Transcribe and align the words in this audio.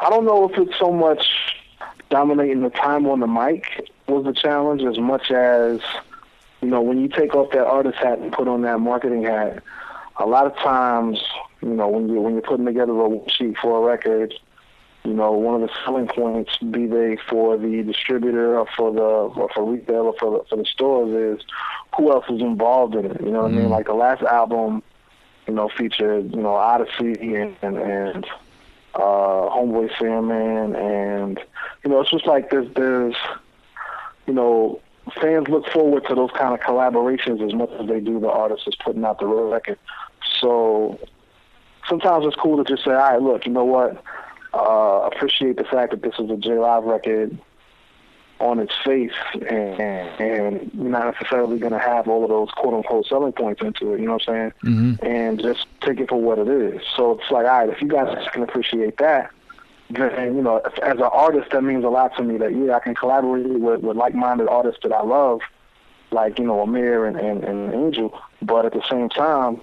I 0.00 0.10
don't 0.10 0.24
know 0.24 0.48
if 0.48 0.56
it's 0.58 0.78
so 0.78 0.92
much 0.92 1.26
dominating 2.10 2.62
the 2.62 2.70
time 2.70 3.06
on 3.06 3.20
the 3.20 3.26
mic 3.26 3.90
was 4.06 4.24
the 4.24 4.32
challenge 4.32 4.82
as 4.82 4.98
much 4.98 5.30
as, 5.30 5.80
you 6.60 6.68
know, 6.68 6.80
when 6.80 7.00
you 7.00 7.08
take 7.08 7.34
off 7.34 7.50
that 7.52 7.66
artist 7.66 7.98
hat 7.98 8.18
and 8.18 8.32
put 8.32 8.48
on 8.48 8.62
that 8.62 8.78
marketing 8.78 9.24
hat, 9.24 9.62
a 10.16 10.26
lot 10.26 10.46
of 10.46 10.56
times, 10.56 11.20
you 11.60 11.68
know, 11.68 11.88
when 11.88 12.08
you 12.08 12.20
when 12.20 12.34
you're 12.34 12.42
putting 12.42 12.66
together 12.66 12.92
a 12.92 13.30
sheet 13.30 13.56
for 13.60 13.78
a 13.78 13.86
record, 13.86 14.34
you 15.04 15.14
know, 15.14 15.32
one 15.32 15.62
of 15.62 15.68
the 15.68 15.74
selling 15.84 16.08
points, 16.08 16.56
be 16.58 16.86
they 16.86 17.16
for 17.28 17.56
the 17.56 17.82
distributor 17.82 18.58
or 18.58 18.66
for 18.76 18.92
the 18.92 19.00
or 19.00 19.48
for 19.54 19.64
retail 19.64 20.06
or 20.06 20.14
for 20.18 20.38
the, 20.38 20.44
for 20.48 20.56
the 20.56 20.64
stores, 20.64 21.40
is 21.40 21.46
who 21.96 22.10
else 22.12 22.24
is 22.28 22.40
involved 22.40 22.94
in 22.94 23.06
it. 23.06 23.20
You 23.20 23.30
know 23.30 23.42
what 23.42 23.52
I 23.52 23.54
mean? 23.54 23.66
Mm. 23.66 23.70
Like 23.70 23.86
the 23.86 23.94
last 23.94 24.22
album, 24.22 24.82
you 25.46 25.54
know, 25.54 25.68
featured 25.68 26.34
you 26.34 26.42
know 26.42 26.54
Oddisee 26.54 27.40
and 27.40 27.56
and, 27.62 27.78
and 27.78 28.26
uh, 28.94 29.48
Homeboy 29.50 29.90
Sandman, 29.98 30.74
and 30.76 31.40
you 31.84 31.90
know, 31.90 32.00
it's 32.00 32.10
just 32.10 32.26
like 32.26 32.50
there's 32.50 32.72
there's 32.74 33.14
you 34.26 34.34
know 34.34 34.80
fans 35.20 35.48
look 35.48 35.66
forward 35.68 36.04
to 36.08 36.14
those 36.14 36.30
kind 36.32 36.54
of 36.54 36.60
collaborations 36.60 37.44
as 37.46 37.54
much 37.54 37.70
as 37.80 37.88
they 37.88 38.00
do 38.00 38.20
the 38.20 38.28
artist 38.28 38.66
is 38.66 38.74
putting 38.76 39.04
out 39.04 39.18
the 39.18 39.26
record. 39.26 39.78
So 40.40 40.98
sometimes 41.88 42.26
it's 42.26 42.36
cool 42.36 42.62
to 42.62 42.64
just 42.64 42.84
say, 42.84 42.90
all 42.90 42.96
right, 42.96 43.22
look, 43.22 43.46
you 43.46 43.52
know 43.52 43.64
what? 43.64 44.02
Uh, 44.54 45.08
appreciate 45.12 45.56
the 45.56 45.64
fact 45.64 45.90
that 45.90 46.02
this 46.02 46.14
is 46.18 46.30
a 46.30 46.36
J 46.36 46.58
Live 46.58 46.84
record 46.84 47.38
on 48.40 48.60
its 48.60 48.74
face, 48.84 49.12
and, 49.34 50.20
and 50.20 50.74
not 50.74 51.12
necessarily 51.12 51.58
going 51.58 51.72
to 51.72 51.78
have 51.78 52.06
all 52.08 52.22
of 52.22 52.30
those 52.30 52.50
quote 52.52 52.74
unquote 52.74 53.06
selling 53.06 53.32
points 53.32 53.60
into 53.62 53.92
it. 53.94 54.00
You 54.00 54.06
know 54.06 54.14
what 54.14 54.28
I'm 54.28 54.52
saying? 54.62 54.74
Mm-hmm. 54.74 55.06
And 55.06 55.40
just 55.40 55.66
take 55.80 55.98
it 56.00 56.08
for 56.08 56.20
what 56.20 56.38
it 56.38 56.48
is. 56.48 56.80
So 56.96 57.18
it's 57.18 57.30
like, 57.30 57.46
all 57.46 57.58
right, 57.58 57.68
if 57.68 57.82
you 57.82 57.88
guys 57.88 58.26
can 58.32 58.42
appreciate 58.42 58.98
that, 58.98 59.30
then 59.90 60.36
you 60.36 60.42
know, 60.42 60.58
as 60.82 60.98
an 60.98 61.02
artist, 61.02 61.50
that 61.50 61.62
means 61.62 61.84
a 61.84 61.88
lot 61.88 62.16
to 62.16 62.22
me. 62.22 62.36
That 62.36 62.54
yeah, 62.54 62.76
I 62.76 62.80
can 62.80 62.94
collaborate 62.94 63.46
with, 63.46 63.80
with 63.80 63.96
like-minded 63.96 64.48
artists 64.48 64.80
that 64.82 64.92
I 64.92 65.02
love, 65.02 65.40
like 66.10 66.38
you 66.38 66.44
know, 66.44 66.60
Amir 66.60 67.06
and, 67.06 67.16
and, 67.16 67.42
and 67.42 67.74
Angel. 67.74 68.18
But 68.42 68.66
at 68.66 68.72
the 68.72 68.82
same 68.88 69.08
time, 69.08 69.60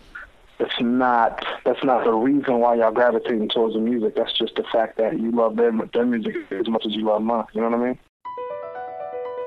it's 0.59 0.79
not 0.79 1.45
that's 1.63 1.83
not 1.83 2.05
the 2.05 2.13
reason 2.13 2.59
why 2.59 2.75
y'all 2.75 2.91
gravitating 2.91 3.49
towards 3.49 3.75
the 3.75 3.79
music. 3.79 4.15
That's 4.15 4.33
just 4.33 4.55
the 4.55 4.63
fact 4.63 4.97
that 4.97 5.19
you 5.19 5.31
love 5.31 5.57
their 5.57 5.71
their 5.93 6.05
music 6.05 6.35
as 6.51 6.67
much 6.67 6.85
as 6.85 6.93
you 6.93 7.05
love 7.05 7.21
mine. 7.21 7.45
You 7.53 7.61
know 7.61 7.69
what 7.69 7.79
I 7.79 7.83
mean? 7.85 7.99